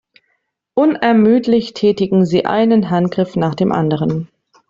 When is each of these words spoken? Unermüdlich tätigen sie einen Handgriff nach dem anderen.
Unermüdlich 0.73 1.75
tätigen 1.75 2.25
sie 2.25 2.47
einen 2.47 2.89
Handgriff 2.89 3.35
nach 3.35 3.53
dem 3.53 3.71
anderen. 3.71 4.29